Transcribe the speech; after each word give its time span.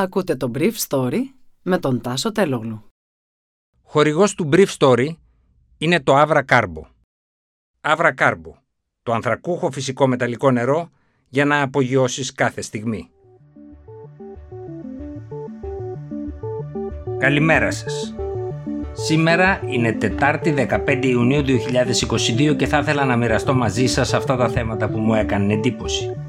Ακούτε 0.00 0.36
το 0.36 0.50
Brief 0.54 0.72
Story 0.88 1.18
με 1.62 1.78
τον 1.78 2.00
Τάσο 2.00 2.32
Τελόγλου. 2.32 2.84
Χορηγός 3.82 4.34
του 4.34 4.48
Brief 4.52 4.66
Story 4.78 5.08
είναι 5.78 6.00
το 6.00 6.20
Avra 6.20 6.42
Carbo. 6.48 6.82
Avra 7.80 8.14
Carbo, 8.14 8.52
το 9.02 9.12
ανθρακούχο 9.12 9.70
φυσικό 9.70 10.06
μεταλλικό 10.06 10.50
νερό 10.50 10.90
για 11.28 11.44
να 11.44 11.62
απογειώσεις 11.62 12.32
κάθε 12.32 12.60
στιγμή. 12.60 13.10
Καλημέρα 17.18 17.70
σας. 17.70 18.14
Σήμερα 18.92 19.60
είναι 19.66 19.92
Τετάρτη 19.92 20.54
15 20.86 20.98
Ιουνίου 21.02 21.42
2022 21.42 22.56
και 22.56 22.66
θα 22.66 22.78
ήθελα 22.78 23.04
να 23.04 23.16
μοιραστώ 23.16 23.54
μαζί 23.54 23.86
σας 23.86 24.14
αυτά 24.14 24.36
τα 24.36 24.48
θέματα 24.48 24.88
που 24.88 24.98
μου 24.98 25.14
έκανε 25.14 25.52
εντύπωση. 25.52 26.19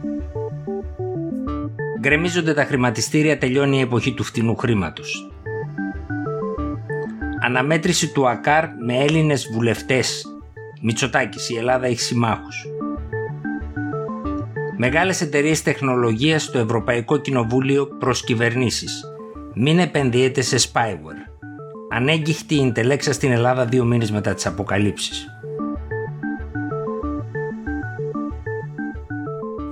Γκρεμίζονται 2.02 2.54
τα 2.54 2.66
χρηματιστήρια, 2.66 3.38
τελειώνει 3.38 3.78
η 3.78 3.82
εποχή 3.82 4.14
του 4.14 4.24
φτηνού 4.24 4.56
χρήματος. 4.56 5.32
Αναμέτρηση 7.42 8.12
του 8.12 8.30
ΑΚΑΡ 8.30 8.66
με 8.86 8.98
Έλληνες 8.98 9.50
βουλευτές. 9.54 10.26
Μητσοτάκης, 10.82 11.50
η 11.50 11.56
Ελλάδα 11.56 11.86
έχει 11.86 12.00
συμμάχους. 12.00 12.66
Μεγάλες 14.78 15.22
εταιρείες 15.22 15.64
τεχνολογίας 15.64 16.44
στο 16.44 16.60
Ευρωπαϊκό 16.60 17.18
Κοινοβούλιο 17.18 17.88
προς 17.88 18.24
κυβερνήσεις. 18.24 19.04
Μην 19.54 19.80
επενδύετε 19.80 20.42
σε 20.42 20.58
spyware. 20.58 21.32
Ανέγκυχτη 21.90 22.56
η 22.56 22.74
Intellexa 22.76 23.10
στην 23.12 23.32
Ελλάδα 23.32 23.66
δύο 23.66 23.86
μήνες 23.86 24.12
μετά 24.12 24.34
τις 24.34 24.46
αποκαλύψεις. 24.46 25.28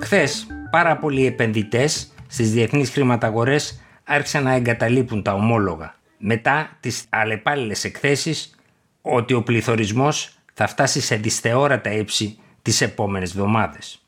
Χθες, 0.01 0.48
πάρα 0.71 0.98
πολλοί 0.98 1.25
επενδυτές 1.25 2.11
στις 2.31 2.51
διεθνείς 2.51 2.89
χρηματαγορές 2.89 3.81
άρχισαν 4.03 4.43
να 4.43 4.53
εγκαταλείπουν 4.53 5.23
τα 5.23 5.33
ομόλογα 5.33 5.95
μετά 6.17 6.77
τις 6.79 7.05
αλλεπάλληλες 7.09 7.84
εκθέσεις 7.84 8.55
ότι 9.01 9.34
ο 9.34 9.43
πληθωρισμός 9.43 10.37
θα 10.54 10.67
φτάσει 10.67 11.01
σε 11.01 11.15
δυσθεώρατα 11.15 11.91
ύψη 11.91 12.37
τις 12.62 12.81
επόμενες 12.81 13.29
εβδομάδες. 13.29 14.04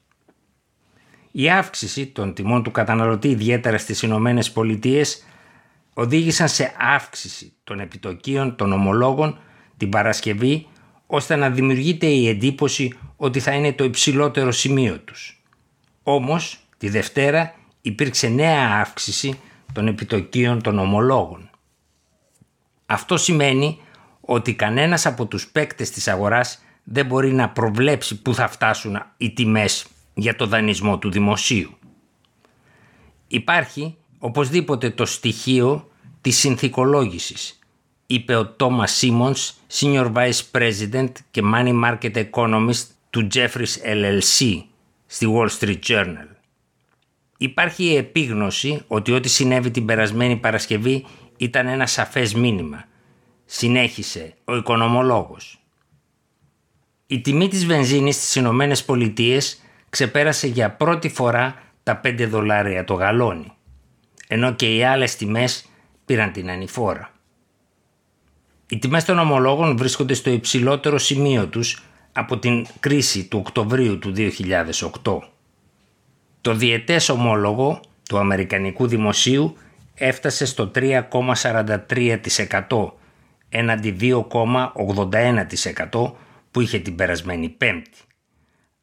Η 1.32 1.50
αύξηση 1.50 2.08
των 2.08 2.34
τιμών 2.34 2.64
του 2.64 2.72
καταναλωτή 2.72 3.28
ιδιαίτερα 3.28 3.78
στις 3.78 4.02
Ηνωμένες 4.02 4.52
Πολιτείες 4.52 5.24
οδήγησαν 5.94 6.48
σε 6.48 6.74
αύξηση 6.96 7.54
των 7.64 7.80
επιτοκίων 7.80 8.56
των 8.56 8.72
ομολόγων 8.72 9.40
την 9.78 9.90
Παρασκευή 9.90 10.68
ώστε 11.06 11.36
να 11.36 11.50
δημιουργείται 11.50 12.06
η 12.06 12.28
εντύπωση 12.28 12.98
ότι 13.16 13.40
θα 13.40 13.52
είναι 13.52 13.74
το 13.74 13.84
υψηλότερο 13.84 14.52
σημείο 14.52 15.00
τους. 15.00 15.44
Όμως 16.04 16.60
τη 16.78 16.90
Δευτέρα 16.90 17.54
υπήρξε 17.82 18.28
νέα 18.28 18.80
αύξηση 18.80 19.40
των 19.74 19.88
επιτοκίων 19.88 20.62
των 20.62 20.80
ομολόγων. 20.80 21.50
Αυτό 22.86 23.18
σημαίνει 23.18 23.80
ότι 24.22 24.54
κανένας 24.54 25.06
από 25.06 25.26
τους 25.26 25.48
παίκτες 25.48 25.90
της 25.90 26.08
αγοράς 26.08 26.64
δεν 26.84 27.06
μπορεί 27.06 27.34
να 27.34 27.50
προβλέψει 27.50 28.22
πού 28.22 28.34
θα 28.34 28.48
φτάσουν 28.48 29.04
οι 29.18 29.32
τιμές 29.32 29.86
για 30.14 30.36
το 30.36 30.46
δανεισμό 30.46 30.98
του 30.98 31.12
δημοσίου. 31.12 31.78
Υπάρχει 33.28 33.96
οπωσδήποτε 34.20 34.90
το 34.90 35.06
στοιχείο 35.06 35.92
της 36.22 36.38
συνθηκολόγησης, 36.38 37.60
είπε 38.06 38.36
ο 38.36 38.48
Τόμα 38.48 38.88
Σίμονς, 38.88 39.54
Senior 39.72 40.12
Vice 40.14 40.42
President 40.52 41.12
και 41.32 41.42
Money 41.54 41.84
Market 41.84 42.26
Economist 42.30 42.84
του 43.10 43.28
Jeffries 43.34 43.76
LLC 43.86 44.64
στη 45.06 45.28
Wall 45.36 45.50
Street 45.60 45.80
Journal. 45.88 46.28
Υπάρχει 47.42 47.84
η 47.84 47.96
επίγνωση 47.96 48.84
ότι 48.88 49.12
ό,τι 49.12 49.30
συνέβη 49.30 49.72
την 49.72 49.86
περασμένη 49.86 50.36
Παρασκευή 50.36 51.06
ήταν 51.38 51.68
ένα 51.68 51.88
σαφές 51.88 52.34
μήνυμα. 52.34 52.84
Συνέχισε 53.46 54.34
ο 54.44 54.56
οικονομολόγος. 54.56 55.62
Η 57.08 57.22
τιμή 57.22 57.48
της 57.48 57.66
βενζίνης 57.66 58.16
στις 58.16 58.36
Ηνωμένες 58.36 58.86
Πολιτείες 58.86 59.62
ξεπέρασε 59.90 60.48
για 60.48 60.72
πρώτη 60.72 61.10
φορά 61.10 61.56
τα 61.84 62.02
5 62.04 62.28
δολάρια 62.28 62.84
το 62.84 62.94
γαλόνι, 62.94 63.52
ενώ 64.28 64.54
και 64.54 64.76
οι 64.76 64.84
άλλες 64.84 65.16
τιμές 65.16 65.66
πήραν 66.06 66.32
την 66.32 66.50
ανηφόρα. 66.50 67.12
Οι 68.68 68.78
τιμές 68.80 69.06
των 69.06 69.20
ομολόγων 69.20 69.78
βρίσκονται 69.78 70.14
στο 70.14 70.30
υψηλότερο 70.30 70.98
σημείο 70.98 71.48
τους 71.48 71.84
από 72.12 72.38
την 72.38 72.66
κρίση 72.80 73.28
του 73.28 73.40
Οκτωβρίου 73.40 74.00
του 74.00 74.14
2008. 74.16 75.32
Το 76.42 76.54
διετές 76.54 77.10
ομόλογο 77.10 77.80
του 78.10 78.18
Αμερικανικού 78.18 78.88
Δημοσίου 78.88 79.56
έφτασε 79.94 80.46
στο 80.46 80.72
3,43% 80.76 82.92
έναντι 83.50 83.98
2,81% 84.00 86.12
που 86.52 86.62
είχε 86.62 86.80
την 86.80 86.96
περασμένη 86.96 87.50
Πέμπτη. 87.50 87.98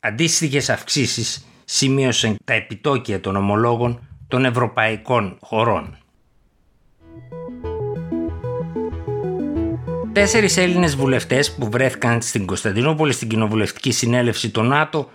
Αντίστοιχες 0.00 0.70
αυξήσεις 0.70 1.46
σημείωσαν 1.64 2.36
τα 2.44 2.52
επιτόκια 2.52 3.20
των 3.20 3.36
ομολόγων 3.36 4.06
των 4.28 4.44
ευρωπαϊκών 4.44 5.36
χωρών. 5.40 5.98
Τέσσερις 10.12 10.56
Έλληνες 10.56 10.96
βουλευτές 10.96 11.54
που 11.54 11.70
βρέθηκαν 11.70 12.22
στην 12.22 12.46
Κωνσταντινούπολη 12.46 13.12
στην 13.12 13.28
κοινοβουλευτική 13.28 13.90
συνέλευση 13.90 14.50
του 14.50 14.62
ΝΑΤΟ 14.62 15.10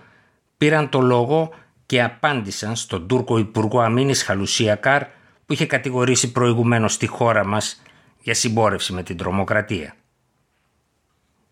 πήραν 0.56 0.88
το 0.88 1.00
λόγο 1.00 1.50
και 1.86 2.02
απάντησαν 2.02 2.76
στον 2.76 3.08
Τούρκο 3.08 3.38
Υπουργό 3.38 3.80
Αμήνης 3.80 4.22
Χαλουσία 4.22 4.74
Καρ 4.74 5.02
που 5.46 5.52
είχε 5.52 5.66
κατηγορήσει 5.66 6.32
προηγουμένως 6.32 6.96
τη 6.96 7.06
χώρα 7.06 7.46
μας 7.46 7.82
για 8.20 8.34
συμπόρευση 8.34 8.92
με 8.92 9.02
την 9.02 9.16
τρομοκρατία. 9.16 9.94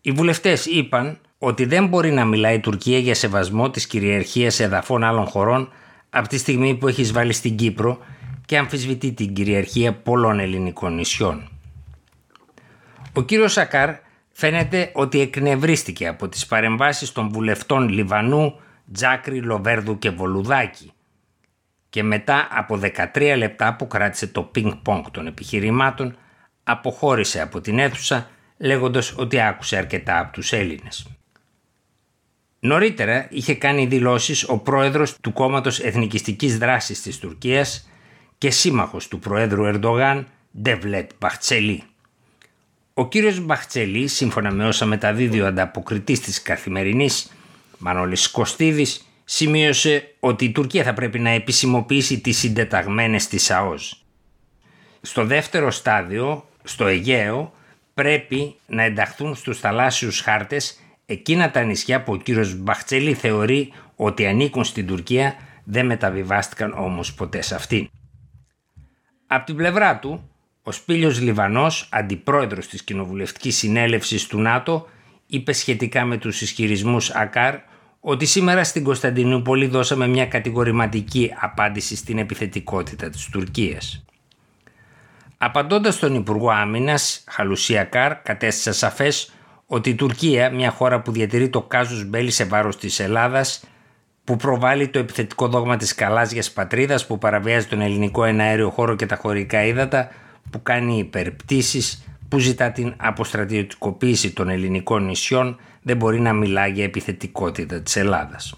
Οι 0.01 0.11
βουλευτές 0.11 0.65
είπαν 0.65 1.19
ότι 1.37 1.65
δεν 1.65 1.87
μπορεί 1.87 2.11
να 2.11 2.25
μιλάει 2.25 2.55
η 2.55 2.59
Τουρκία 2.59 2.97
για 2.97 3.15
σεβασμό 3.15 3.69
της 3.69 3.87
κυριαρχίας 3.87 4.59
εδαφών 4.59 5.03
άλλων 5.03 5.25
χωρών 5.25 5.69
από 6.09 6.27
τη 6.27 6.37
στιγμή 6.37 6.75
που 6.75 6.87
έχει 6.87 7.01
εισβάλει 7.01 7.33
στην 7.33 7.55
Κύπρο 7.55 7.99
και 8.45 8.57
αμφισβητεί 8.57 9.11
την 9.11 9.33
κυριαρχία 9.33 9.93
πολλών 9.93 10.39
ελληνικών 10.39 10.95
νησιών. 10.95 11.49
Ο 13.13 13.21
κύριος 13.21 13.51
Σακάρ 13.51 13.95
φαίνεται 14.31 14.91
ότι 14.93 15.19
εκνευρίστηκε 15.19 16.07
από 16.07 16.27
τις 16.27 16.45
παρεμβάσεις 16.45 17.11
των 17.11 17.29
βουλευτών 17.29 17.89
Λιβανού, 17.89 18.59
Τζάκρη, 18.91 19.41
Λοβέρδου 19.41 19.99
και 19.99 20.09
Βολουδάκη 20.09 20.91
και 21.89 22.03
μετά 22.03 22.47
από 22.51 22.79
13 23.13 23.35
λεπτά 23.37 23.75
που 23.75 23.87
κράτησε 23.87 24.27
το 24.27 24.43
πινκ-πονκ 24.43 25.09
των 25.09 25.27
επιχειρημάτων 25.27 26.15
αποχώρησε 26.63 27.41
από 27.41 27.61
την 27.61 27.79
αίθουσα 27.79 28.29
λέγοντας 28.57 29.13
ότι 29.17 29.41
άκουσε 29.41 29.77
αρκετά 29.77 30.19
από 30.19 30.33
τους 30.33 30.53
Έλληνες. 30.53 31.07
Νωρίτερα 32.59 33.27
είχε 33.29 33.55
κάνει 33.55 33.85
δηλώσεις 33.85 34.49
ο 34.49 34.57
πρόεδρος 34.57 35.17
του 35.21 35.33
κόμματος 35.33 35.79
εθνικιστικής 35.79 36.57
δράσης 36.57 37.01
της 37.01 37.19
Τουρκίας 37.19 37.89
και 38.37 38.49
σύμμαχος 38.49 39.07
του 39.07 39.19
πρόεδρου 39.19 39.63
Ερντογάν 39.65 40.27
Ντεβλέτ 40.61 41.11
Μπαχτσελή. 41.19 41.83
Ο 42.93 43.07
κύριος 43.07 43.39
Μπαχτσελή, 43.39 44.07
σύμφωνα 44.07 44.51
με 44.51 44.67
όσα 44.67 44.85
μεταδίδει 44.85 45.41
ο 45.41 45.45
ανταποκριτής 45.45 46.19
της 46.19 46.41
καθημερινής 46.41 47.31
Μανώλης 47.83 48.31
Κωστίδης, 48.31 49.07
σημείωσε 49.23 50.15
ότι 50.19 50.45
η 50.45 50.51
Τουρκία 50.51 50.83
θα 50.83 50.93
πρέπει 50.93 51.19
να 51.19 51.29
επισημοποιήσει 51.29 52.19
τις 52.19 52.37
συντεταγμένες 52.37 53.27
της 53.27 53.51
ΑΟΣ. 53.51 54.05
Στο 55.01 55.25
δεύτερο 55.25 55.71
στάδιο, 55.71 56.49
στο 56.63 56.85
Αιγαίο, 56.85 57.53
πρέπει 57.93 58.55
να 58.67 58.83
ενταχθούν 58.83 59.35
στους 59.35 59.59
θαλάσσιους 59.59 60.21
χάρτες 60.21 60.79
εκείνα 61.05 61.51
τα 61.51 61.63
νησιά 61.63 62.03
που 62.03 62.13
ο 62.13 62.17
κύριος 62.17 62.55
Μπαχτσελή 62.55 63.13
θεωρεί 63.13 63.73
ότι 63.95 64.25
ανήκουν 64.27 64.63
στην 64.63 64.87
Τουρκία 64.87 65.35
δεν 65.63 65.85
μεταβιβάστηκαν 65.85 66.73
όμως 66.77 67.13
ποτέ 67.13 67.41
σε 67.41 67.55
αυτήν. 67.55 67.89
Από 69.27 69.45
την 69.45 69.55
πλευρά 69.55 69.99
του, 69.99 70.29
ο 70.63 70.71
Σπίλιος 70.71 71.21
Λιβανός, 71.21 71.89
αντιπρόεδρος 71.91 72.67
της 72.67 72.83
Κοινοβουλευτικής 72.83 73.57
Συνέλευσης 73.57 74.27
του 74.27 74.39
ΝΑΤΟ, 74.39 74.89
είπε 75.27 75.53
σχετικά 75.53 76.05
με 76.05 76.17
τους 76.17 76.41
ισχυρισμούς 76.41 77.09
ΑΚΑΡ 77.09 77.55
ότι 78.05 78.25
σήμερα 78.25 78.63
στην 78.63 78.83
Κωνσταντινούπολη 78.83 79.67
δώσαμε 79.67 80.07
μια 80.07 80.25
κατηγορηματική 80.25 81.33
απάντηση 81.39 81.95
στην 81.95 82.17
επιθετικότητα 82.17 83.09
της 83.09 83.29
Τουρκίας. 83.31 84.05
Απαντώντας 85.37 85.95
στον 85.95 86.15
Υπουργό 86.15 86.49
Άμυνας, 86.49 87.23
Χαλουσιακάρ, 87.27 88.21
κατέστησε 88.21 88.71
σαφές 88.71 89.33
ότι 89.65 89.89
η 89.89 89.95
Τουρκία, 89.95 90.49
μια 90.49 90.71
χώρα 90.71 91.01
που 91.01 91.11
διατηρεί 91.11 91.49
το 91.49 91.61
κάζους 91.61 92.05
μπέλη 92.05 92.31
σε 92.31 92.43
βάρος 92.43 92.77
της 92.77 92.99
Ελλάδας, 92.99 93.63
που 94.23 94.35
προβάλλει 94.35 94.87
το 94.87 94.99
επιθετικό 94.99 95.47
δόγμα 95.47 95.77
της 95.77 95.95
καλάζιας 95.95 96.51
πατρίδας, 96.51 97.05
που 97.07 97.17
παραβιάζει 97.17 97.67
τον 97.67 97.81
ελληνικό 97.81 98.23
εναέριο 98.23 98.69
χώρο 98.69 98.95
και 98.95 99.05
τα 99.05 99.15
χωρικά 99.15 99.65
ύδατα, 99.65 100.09
που 100.49 100.61
κάνει 100.63 100.97
υπερπτήσεις, 100.97 102.03
που 102.33 102.39
ζητά 102.39 102.71
την 102.71 102.93
αποστρατιωτικοποίηση 102.97 104.31
των 104.31 104.49
ελληνικών 104.49 105.05
νησιών, 105.05 105.59
δεν 105.81 105.97
μπορεί 105.97 106.19
να 106.19 106.33
μιλά 106.33 106.67
για 106.67 106.83
επιθετικότητα 106.83 107.81
της 107.81 107.95
Ελλάδας. 107.95 108.55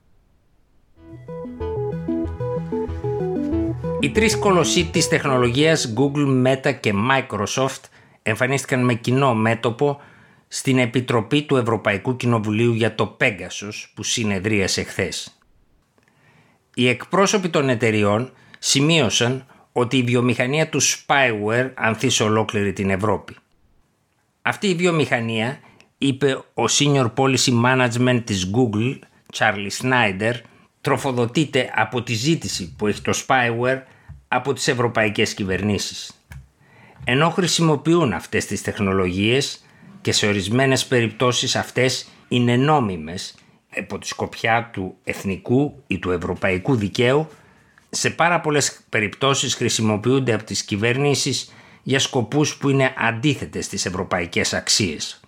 Οι 3.99 4.09
τρεις 4.09 4.37
κολοσσοί 4.37 4.85
της 4.85 5.07
τεχνολογίας 5.07 5.93
Google, 5.97 6.45
Meta 6.45 6.73
και 6.79 6.93
Microsoft 7.11 7.79
εμφανίστηκαν 8.21 8.85
με 8.85 8.93
κοινό 8.93 9.33
μέτωπο 9.33 10.01
στην 10.47 10.77
Επιτροπή 10.77 11.41
του 11.41 11.55
Ευρωπαϊκού 11.55 12.15
Κοινοβουλίου 12.15 12.73
για 12.73 12.95
το 12.95 13.17
Pegasus 13.19 13.89
που 13.93 14.03
συνεδρίασε 14.03 14.83
χθες. 14.83 15.39
Οι 16.73 16.87
εκπρόσωποι 16.87 17.49
των 17.49 17.69
εταιριών 17.69 18.31
σημείωσαν 18.59 19.45
ότι 19.71 19.97
η 19.97 20.03
βιομηχανία 20.03 20.69
του 20.69 20.81
spyware 20.81 21.69
ανθεί 21.73 22.09
σε 22.09 22.23
ολόκληρη 22.23 22.73
την 22.73 22.89
Ευρώπη. 22.89 23.35
Αυτή 24.47 24.67
η 24.67 24.75
βιομηχανία, 24.75 25.59
είπε 25.97 26.33
ο 26.33 26.63
Senior 26.69 27.11
Policy 27.15 27.63
Management 27.65 28.21
της 28.25 28.51
Google, 28.55 28.99
Charlie 29.37 29.81
Snyder, 29.81 30.33
τροφοδοτείται 30.81 31.71
από 31.75 32.03
τη 32.03 32.13
ζήτηση 32.13 32.73
που 32.77 32.87
έχει 32.87 33.01
το 33.01 33.13
spyware 33.27 33.81
από 34.27 34.53
τις 34.53 34.67
ευρωπαϊκές 34.67 35.33
κυβερνήσεις. 35.33 36.21
Ενώ 37.03 37.29
χρησιμοποιούν 37.29 38.13
αυτές 38.13 38.45
τις 38.45 38.61
τεχνολογίες 38.61 39.65
και 40.01 40.11
σε 40.11 40.27
ορισμένες 40.27 40.85
περιπτώσεις 40.85 41.55
αυτές 41.55 42.07
είναι 42.27 42.55
νόμιμες 42.55 43.35
από 43.77 43.97
τη 43.97 44.07
σκοπιά 44.07 44.69
του 44.73 44.95
εθνικού 45.03 45.83
ή 45.87 45.99
του 45.99 46.11
ευρωπαϊκού 46.11 46.75
δικαίου, 46.75 47.27
σε 47.89 48.09
πάρα 48.09 48.41
πολλές 48.41 48.79
περιπτώσεις 48.89 49.55
χρησιμοποιούνται 49.55 50.33
από 50.33 50.43
τις 50.43 50.63
κυβερνήσεις 50.63 51.53
για 51.87 51.99
σκοπούς 51.99 52.57
που 52.57 52.69
είναι 52.69 52.93
αντίθετες 52.97 53.65
στις 53.65 53.85
ευρωπαϊκές 53.85 54.53
αξίες. 54.53 55.19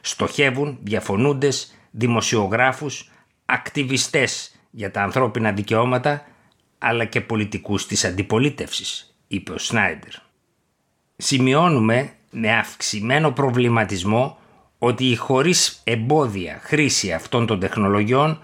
Στοχεύουν 0.00 0.78
διαφωνούντες, 0.82 1.74
δημοσιογράφους, 1.90 3.10
ακτιβιστές 3.44 4.56
για 4.70 4.90
τα 4.90 5.02
ανθρώπινα 5.02 5.52
δικαιώματα 5.52 6.26
αλλά 6.78 7.04
και 7.04 7.20
πολιτικούς 7.20 7.86
της 7.86 8.04
αντιπολίτευσης, 8.04 9.16
είπε 9.26 9.52
ο 9.52 9.58
Σνάιντερ. 9.58 10.12
Σημειώνουμε 11.16 12.12
με 12.30 12.56
αυξημένο 12.56 13.30
προβληματισμό 13.30 14.38
ότι 14.78 15.10
η 15.10 15.16
χωρίς 15.16 15.80
εμπόδια 15.84 16.60
χρήση 16.62 17.12
αυτών 17.12 17.46
των 17.46 17.60
τεχνολογιών 17.60 18.42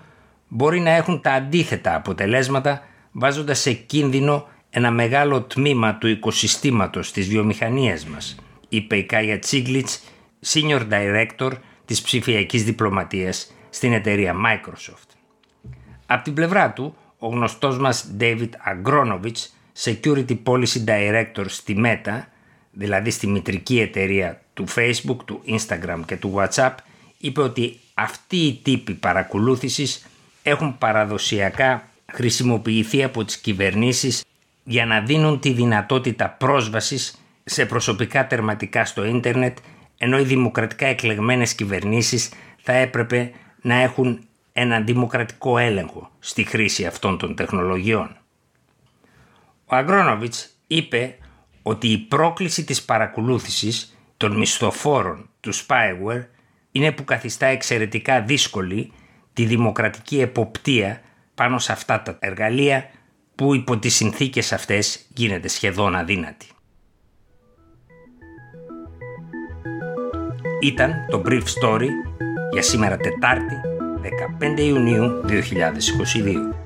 μπορεί 0.48 0.80
να 0.80 0.90
έχουν 0.90 1.20
τα 1.20 1.32
αντίθετα 1.32 1.94
αποτελέσματα 1.94 2.82
βάζοντας 3.12 3.60
σε 3.60 3.72
κίνδυνο 3.72 4.48
ένα 4.70 4.90
μεγάλο 4.90 5.42
τμήμα 5.42 5.94
του 5.94 6.06
οικοσυστήματος 6.06 7.12
της 7.12 7.28
βιομηχανίας 7.28 8.06
μας, 8.06 8.36
είπε 8.68 8.96
η 8.96 9.04
Κάια 9.04 9.38
Τσίγκλιτς, 9.38 10.02
Senior 10.46 10.88
Director 10.90 11.50
της 11.84 12.02
ψηφιακής 12.02 12.64
διπλωματίας 12.64 13.52
στην 13.70 13.92
εταιρεία 13.92 14.34
Microsoft. 14.34 15.16
Από 16.06 16.24
την 16.24 16.34
πλευρά 16.34 16.72
του, 16.72 16.96
ο 17.18 17.28
γνωστός 17.28 17.78
μας 17.78 18.10
David 18.20 18.48
Agronovich, 18.48 19.46
Security 19.82 20.38
Policy 20.44 20.84
Director 20.86 21.44
στη 21.46 21.76
Meta, 21.84 22.22
δηλαδή 22.72 23.10
στη 23.10 23.26
μητρική 23.26 23.80
εταιρεία 23.80 24.42
του 24.54 24.64
Facebook, 24.74 25.16
του 25.24 25.42
Instagram 25.46 26.00
και 26.06 26.16
του 26.16 26.34
WhatsApp, 26.36 26.74
είπε 27.18 27.40
ότι 27.40 27.78
αυτοί 27.94 28.36
οι 28.36 28.60
τύποι 28.62 28.94
παρακολούθησης 28.94 30.06
έχουν 30.42 30.78
παραδοσιακά 30.78 31.88
χρησιμοποιηθεί 32.12 33.02
από 33.02 33.24
τις 33.24 33.38
κυβερνήσεις 33.38 34.24
για 34.62 34.86
να 34.86 35.00
δίνουν 35.00 35.40
τη 35.40 35.52
δυνατότητα 35.52 36.30
πρόσβασης 36.30 37.24
σε 37.44 37.66
προσωπικά 37.66 38.26
τερματικά 38.26 38.84
στο 38.84 39.04
ίντερνετ 39.04 39.58
ενώ 39.98 40.18
οι 40.18 40.24
δημοκρατικά 40.24 40.86
εκλεγμένες 40.86 41.54
κυβερνήσεις 41.54 42.32
θα 42.62 42.72
έπρεπε 42.72 43.32
να 43.62 43.74
έχουν 43.74 44.24
ένα 44.52 44.80
δημοκρατικό 44.80 45.58
έλεγχο 45.58 46.10
στη 46.18 46.44
χρήση 46.44 46.86
αυτών 46.86 47.18
των 47.18 47.34
τεχνολογιών. 47.34 48.16
Ο 49.64 49.76
Αγκρόνοβιτς 49.76 50.50
είπε 50.66 51.18
ότι 51.62 51.88
η 51.88 51.98
πρόκληση 51.98 52.64
της 52.64 52.82
παρακολούθησης 52.82 53.98
των 54.16 54.36
μισθοφόρων 54.36 55.28
του 55.40 55.54
spyware 55.54 56.24
είναι 56.72 56.92
που 56.92 57.04
καθιστά 57.04 57.46
εξαιρετικά 57.46 58.20
δύσκολη 58.22 58.92
τη 59.32 59.44
δημοκρατική 59.44 60.20
εποπτεία 60.20 61.00
πάνω 61.34 61.58
σε 61.58 61.72
αυτά 61.72 62.02
τα 62.02 62.16
εργαλεία 62.20 62.90
που 63.40 63.54
υπό 63.54 63.78
τις 63.78 63.94
συνθήκες 63.94 64.52
αυτές 64.52 65.06
γίνεται 65.14 65.48
σχεδόν 65.48 65.96
αδύνατη. 65.96 66.46
Ήταν 70.60 71.06
το 71.08 71.22
Brief 71.26 71.42
Story 71.42 71.88
για 72.52 72.62
σήμερα 72.62 72.96
Τετάρτη 72.96 73.54
15 74.56 74.60
Ιουνίου 74.60 75.24
2022. 75.28 76.59